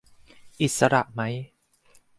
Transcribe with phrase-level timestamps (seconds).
[0.61, 1.21] อิสระไหม